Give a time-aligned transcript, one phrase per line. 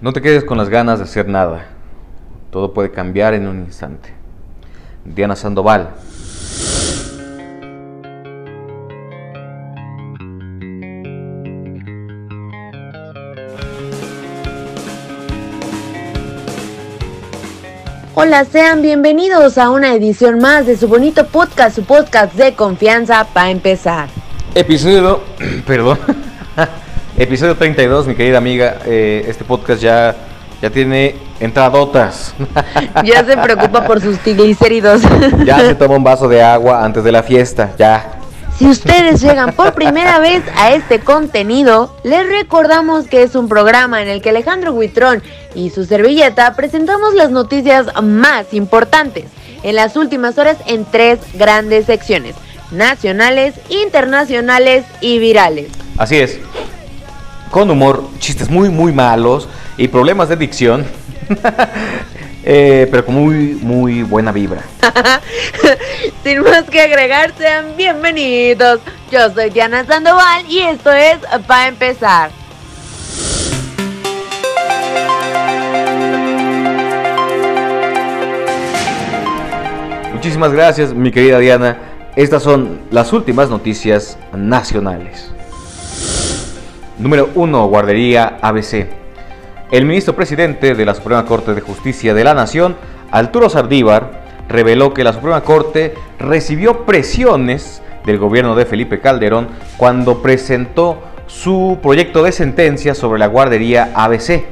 [0.00, 1.66] No te quedes con las ganas de hacer nada.
[2.50, 4.12] Todo puede cambiar en un instante.
[5.04, 5.90] Diana Sandoval.
[18.22, 23.26] Hola, sean bienvenidos a una edición más de su bonito podcast, su podcast de confianza
[23.32, 24.10] para empezar.
[24.54, 25.22] Episodio,
[25.66, 25.98] perdón,
[27.16, 28.76] episodio 32, mi querida amiga.
[28.84, 30.14] Eh, este podcast ya,
[30.60, 32.34] ya tiene entradotas.
[33.04, 35.00] Ya se preocupa por sus triglicéridos.
[35.46, 38.19] Ya se toma un vaso de agua antes de la fiesta, ya.
[38.60, 44.02] Si ustedes llegan por primera vez a este contenido, les recordamos que es un programa
[44.02, 45.22] en el que Alejandro Huitrón
[45.54, 49.24] y su servilleta presentamos las noticias más importantes
[49.62, 52.34] en las últimas horas en tres grandes secciones,
[52.70, 55.68] nacionales, internacionales y virales.
[55.96, 56.38] Así es.
[57.50, 60.84] Con humor, chistes muy, muy malos y problemas de dicción.
[62.42, 64.62] Eh, pero con muy, muy buena vibra.
[66.24, 68.80] Sin más que agregar, sean bienvenidos.
[69.10, 72.30] Yo soy Diana Sandoval y esto es para empezar.
[80.12, 81.78] Muchísimas gracias, mi querida Diana.
[82.16, 85.32] Estas son las últimas noticias nacionales.
[86.98, 88.99] Número 1, Guardería ABC.
[89.70, 92.76] El ministro presidente de la Suprema Corte de Justicia de la Nación,
[93.12, 99.46] Arturo Sardívar, reveló que la Suprema Corte recibió presiones del gobierno de Felipe Calderón
[99.76, 104.42] cuando presentó su proyecto de sentencia sobre la guardería ABC.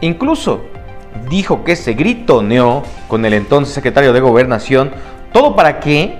[0.00, 0.62] Incluso
[1.30, 4.90] dijo que se gritoneó con el entonces secretario de Gobernación,
[5.32, 6.18] todo para qué?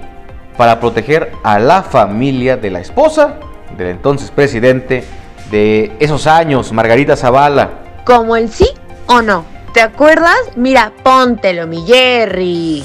[0.56, 3.41] Para proteger a la familia de la esposa
[3.77, 5.02] del entonces presidente
[5.50, 7.88] de esos años, Margarita Zavala.
[8.08, 8.67] Como el sí
[9.07, 9.45] o no.
[9.74, 10.35] ¿Te acuerdas?
[10.57, 12.83] Mira, póntelo, mi Jerry.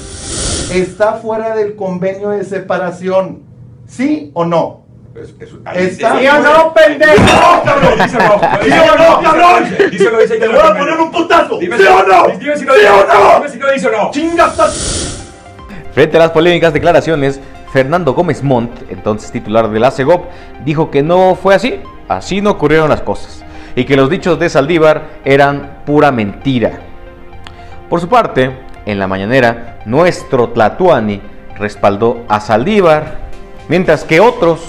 [0.70, 3.40] está fuera del convenio de separación.
[3.88, 4.84] ¿Sí o no?
[5.74, 7.62] ¿Está ¿Sí o no, pendejo?
[7.64, 7.98] cabrón!
[8.02, 8.96] ¡Díselo!
[8.98, 9.76] no, cabrón!
[9.90, 11.56] Díselo, dice ¡Te voy a poner un putazo!
[11.58, 12.26] Dime ¿Sí o no?
[12.38, 13.36] Dime si lo ¿Sí dice o no?
[13.36, 14.10] Dime si lo dice o no.
[14.10, 15.24] ¡Chingas!
[15.94, 17.40] Frente a las polémicas declaraciones,
[17.72, 20.26] Fernando Gómez Montt, entonces titular de la CEGOP,
[20.66, 23.43] dijo que no fue así, así no ocurrieron las cosas,
[23.76, 26.80] y que los dichos de Saldívar eran pura mentira.
[27.88, 28.50] Por su parte,
[28.86, 31.20] en la mañanera, nuestro Tlatuani
[31.56, 33.18] respaldó a Saldívar,
[33.68, 34.60] mientras que otros,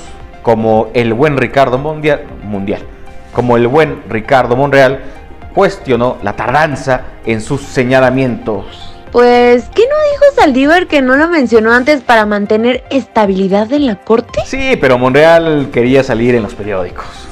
[0.42, 2.82] como el buen Ricardo Mundial, mundial
[3.36, 5.02] como el buen Ricardo Monreal,
[5.54, 8.66] cuestionó la tardanza en sus señalamientos.
[9.12, 13.96] Pues, ¿qué no dijo Saldívar que no lo mencionó antes para mantener estabilidad en la
[13.98, 14.40] corte?
[14.46, 17.25] Sí, pero Monreal quería salir en los periódicos.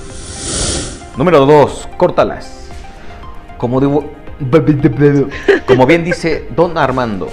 [1.18, 1.90] Número 2.
[1.97, 2.68] Córtalas.
[3.57, 4.09] Como, debo-
[5.68, 7.29] como bien dice Don Armando.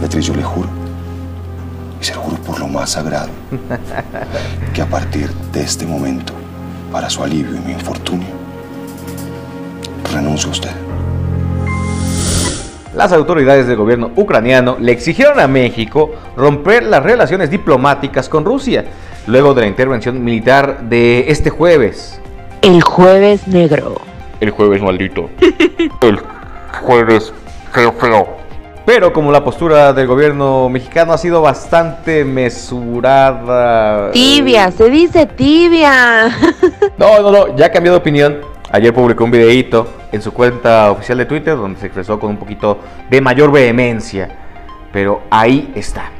[0.00, 0.68] Beatriz, yo le juro,
[2.00, 3.28] y se lo juro por lo más sagrado,
[4.74, 6.32] que a partir de este momento,
[6.90, 8.28] para su alivio y mi infortunio,
[10.12, 10.70] renuncio a usted.
[12.94, 18.86] Las autoridades del gobierno ucraniano le exigieron a México romper las relaciones diplomáticas con Rusia,
[19.26, 22.20] luego de la intervención militar de este jueves.
[22.62, 23.94] El jueves negro.
[24.38, 25.30] El jueves maldito.
[26.02, 26.20] El
[26.82, 27.32] jueves
[27.72, 28.28] feo feo.
[28.84, 34.10] Pero como la postura del gobierno mexicano ha sido bastante mesurada.
[34.10, 36.28] Tibia, se dice tibia.
[36.98, 38.40] No, no, no, ya cambió de opinión.
[38.70, 42.36] Ayer publicó un videíto en su cuenta oficial de Twitter donde se expresó con un
[42.36, 42.78] poquito
[43.08, 44.28] de mayor vehemencia.
[44.92, 46.10] Pero ahí está.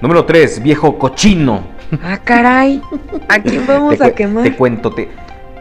[0.00, 1.77] Número 3, viejo cochino.
[2.02, 2.82] Ah, caray.
[3.28, 4.44] ¿A quién vamos a quemar?
[4.44, 5.08] te cuento, te,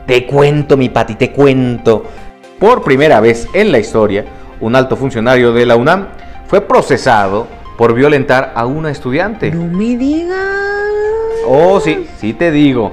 [0.05, 2.03] te cuento, mi pati, te cuento.
[2.59, 4.25] Por primera vez en la historia,
[4.59, 6.07] un alto funcionario de la UNAM
[6.47, 9.51] fue procesado por violentar a una estudiante.
[9.51, 10.37] No me digas.
[11.45, 12.91] Oh, sí, sí te digo.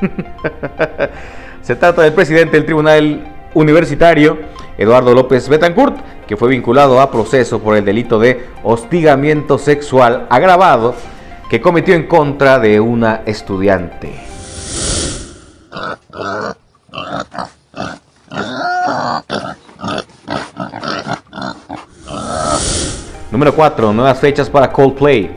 [1.62, 4.38] Se trata del presidente del Tribunal Universitario,
[4.76, 5.96] Eduardo López Betancourt,
[6.26, 10.94] que fue vinculado a proceso por el delito de hostigamiento sexual agravado
[11.54, 14.12] que cometió en contra de una estudiante.
[23.30, 23.92] Número 4.
[23.92, 25.30] Nuevas fechas para Coldplay.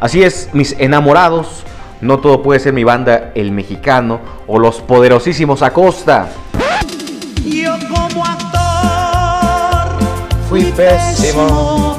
[0.00, 1.62] Así es, mis enamorados.
[2.00, 4.18] No todo puede ser mi banda El Mexicano
[4.48, 6.26] o los poderosísimos Acosta.
[7.44, 10.02] Yo como actor
[10.48, 11.91] Fui pésimo.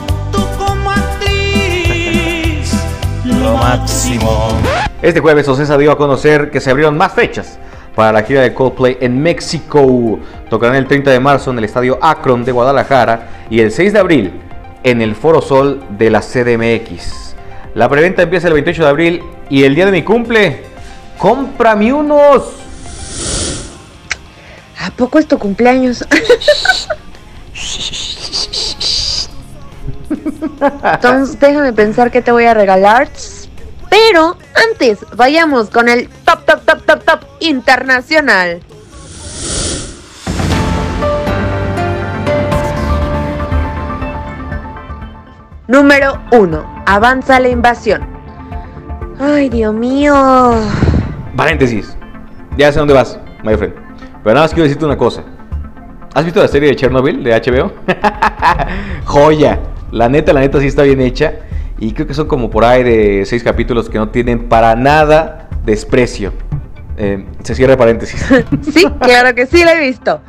[5.01, 7.59] Este jueves Ocesa dio a conocer que se abrieron más fechas
[7.95, 10.19] para la gira de Coldplay en México.
[10.49, 13.99] Tocarán el 30 de marzo en el estadio Akron de Guadalajara y el 6 de
[13.99, 14.33] abril
[14.83, 17.35] en el Foro Sol de la CDMX.
[17.75, 20.63] La preventa empieza el 28 de abril y el día de mi cumple,
[21.17, 22.43] cómprame unos.
[24.79, 26.05] ¿A poco es tu cumpleaños?
[30.83, 33.09] Entonces déjame pensar qué te voy a regalar.
[33.93, 34.37] Pero
[34.71, 38.59] antes, vayamos con el top, top, top, top, top internacional.
[45.67, 46.83] Número 1.
[46.87, 48.01] Avanza la invasión.
[49.19, 50.15] Ay, Dios mío.
[51.37, 51.95] Paréntesis.
[52.57, 53.75] Ya sé dónde vas, my friend.
[54.23, 55.21] Pero nada más quiero decirte una cosa.
[56.15, 57.71] ¿Has visto la serie de Chernobyl de HBO?
[59.05, 59.59] Joya.
[59.91, 61.33] La neta, la neta sí está bien hecha.
[61.79, 65.49] Y creo que son como por ahí de seis capítulos que no tienen para nada
[65.65, 66.33] desprecio.
[66.97, 68.23] Eh, se cierra paréntesis.
[68.73, 70.21] sí, claro que sí la he visto.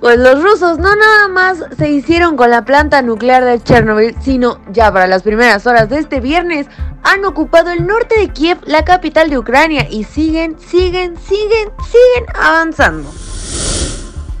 [0.00, 4.58] Pues los rusos no nada más se hicieron con la planta nuclear de Chernobyl, sino
[4.72, 6.66] ya para las primeras horas de este viernes
[7.02, 12.24] han ocupado el norte de Kiev, la capital de Ucrania, y siguen, siguen, siguen, siguen
[12.34, 13.10] avanzando.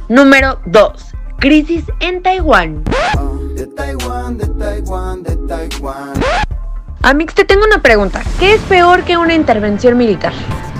[0.08, 0.92] Número 2.
[1.38, 2.82] Crisis en Taiwán.
[3.54, 6.19] De Taiwán, de Taiwán, de Taiwán.
[7.02, 8.22] Amix, te tengo una pregunta.
[8.38, 10.32] ¿Qué es peor que una intervención militar?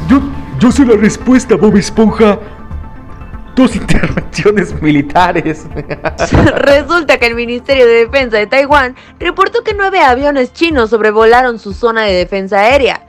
[0.08, 0.20] Yo,
[0.58, 2.38] yo sé la respuesta, Bob Esponja.
[3.56, 5.66] Dos intervenciones militares.
[6.56, 11.72] Resulta que el Ministerio de Defensa de Taiwán reportó que nueve aviones chinos sobrevolaron su
[11.72, 13.06] zona de defensa aérea.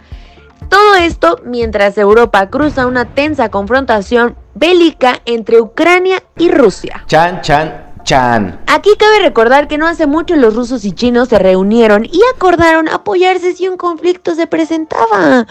[0.69, 7.03] Todo esto mientras Europa cruza una tensa confrontación bélica entre Ucrania y Rusia.
[7.07, 8.59] Chan, chan, chan.
[8.67, 12.87] Aquí cabe recordar que no hace mucho los rusos y chinos se reunieron y acordaron
[12.87, 15.47] apoyarse si un conflicto se presentaba.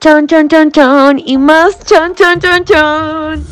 [0.00, 3.44] Chan, chan, chan, chan y más chan, chan, chan, chan.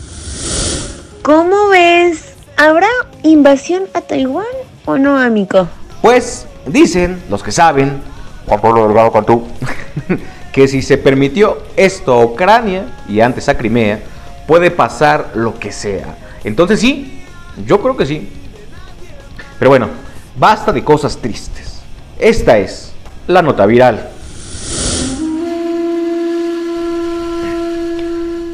[1.22, 2.34] ¿Cómo ves?
[2.56, 2.88] ¿Habrá
[3.22, 4.44] invasión a Taiwán
[4.84, 5.68] o no, amigo?
[6.00, 8.02] Pues dicen los que saben,
[8.46, 9.46] Juan Pablo Delgado Cantú,
[10.52, 14.00] que si se permitió esto a Ucrania y antes a Crimea,
[14.46, 16.16] puede pasar lo que sea.
[16.44, 17.11] Entonces sí,
[17.66, 18.28] yo creo que sí.
[19.58, 19.88] Pero bueno,
[20.36, 21.82] basta de cosas tristes.
[22.18, 22.92] Esta es
[23.26, 24.08] la nota viral.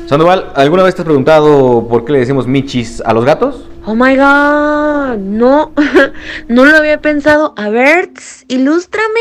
[0.06, 3.68] Sandoval, ¿alguna vez te has preguntado por qué le decimos michis a los gatos?
[3.84, 5.72] Oh my god, no,
[6.48, 7.52] no lo había pensado.
[7.58, 9.20] A ver, tss, ilústrame.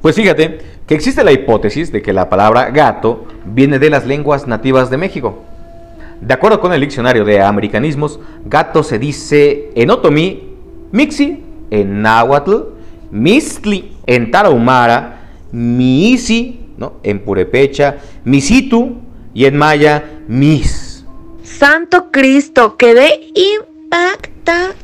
[0.00, 4.46] Pues fíjate que existe la hipótesis de que la palabra gato viene de las lenguas
[4.46, 5.42] nativas de México.
[6.20, 10.54] De acuerdo con el diccionario de americanismos, gato se dice en otomí,
[10.92, 12.54] mixi en náhuatl,
[13.10, 15.20] mistli en tarahumara,
[15.52, 16.94] miisi ¿no?
[17.02, 18.96] en purepecha, misitu
[19.34, 21.04] y en maya, mis.
[21.42, 24.74] Santo Cristo, quedé impactada.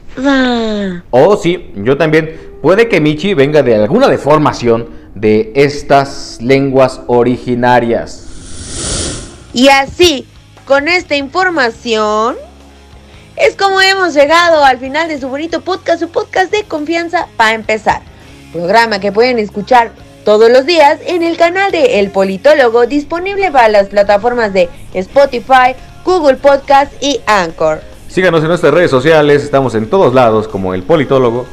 [1.10, 2.52] Oh, sí, yo también.
[2.62, 4.86] Puede que Michi venga de alguna deformación
[5.16, 8.28] de estas lenguas originarias.
[9.52, 10.26] Y así,
[10.66, 12.36] con esta información,
[13.36, 17.54] es como hemos llegado al final de su bonito podcast, su podcast de confianza para
[17.54, 18.02] empezar.
[18.52, 19.92] Programa que pueden escuchar
[20.24, 25.74] todos los días en el canal de El Politólogo, disponible para las plataformas de Spotify,
[26.04, 27.80] Google Podcast y Anchor.
[28.08, 31.46] Síganos en nuestras redes sociales, estamos en todos lados como El Politólogo.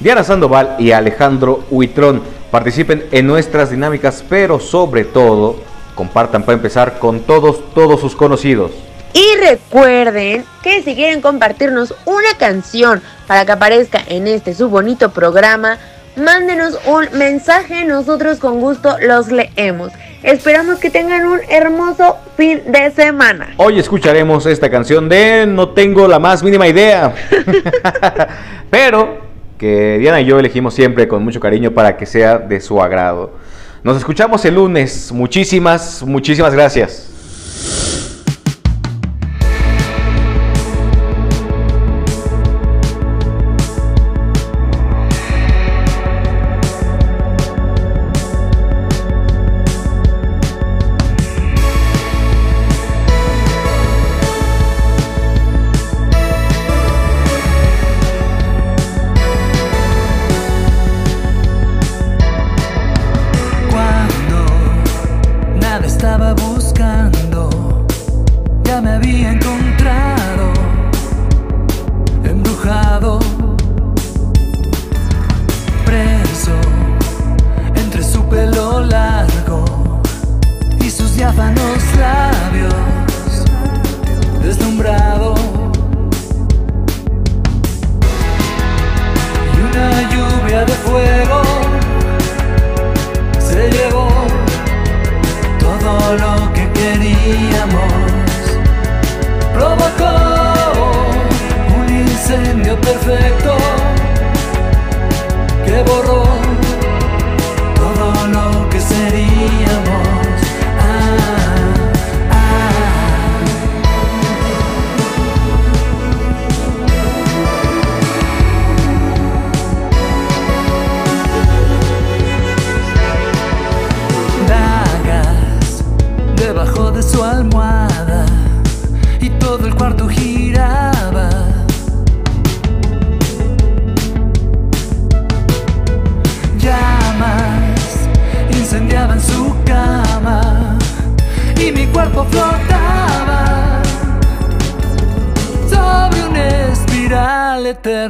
[0.00, 6.98] Diana Sandoval y Alejandro Huitrón participen en nuestras dinámicas, pero sobre todo compartan para empezar
[6.98, 8.70] con todos, todos sus conocidos.
[9.14, 15.10] Y recuerden que si quieren compartirnos una canción para que aparezca en este su bonito
[15.10, 15.78] programa,
[16.16, 19.92] mándenos un mensaje, nosotros con gusto los leemos.
[20.22, 23.50] Esperamos que tengan un hermoso fin de semana.
[23.56, 27.14] Hoy escucharemos esta canción de No tengo la más mínima idea.
[28.70, 29.18] Pero
[29.58, 33.32] que Diana y yo elegimos siempre con mucho cariño para que sea de su agrado.
[33.84, 35.10] Nos escuchamos el lunes.
[35.10, 37.08] Muchísimas, muchísimas gracias.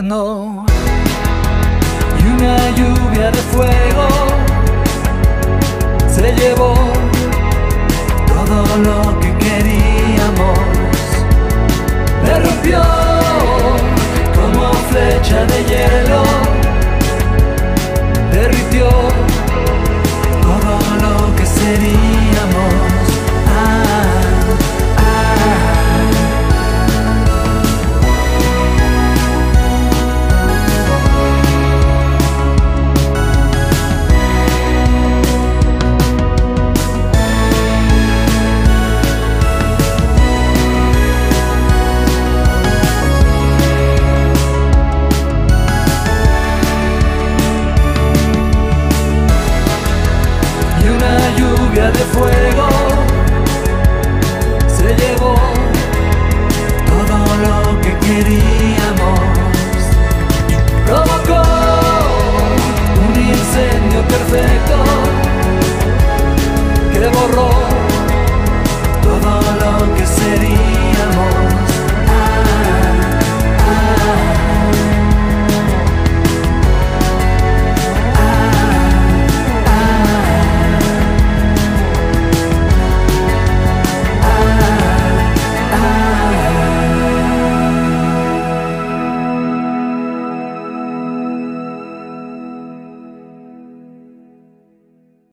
[0.02, 0.04] Y
[2.26, 4.09] una lluvia de fuego
[6.09, 6.75] se llevó
[8.26, 10.59] todo lo que queríamos.
[12.25, 12.82] Me rompió
[14.35, 16.23] como flecha de hielo,
[18.32, 18.88] derritió
[20.42, 22.12] todo lo que seríamos.
[51.90, 52.41] De fuego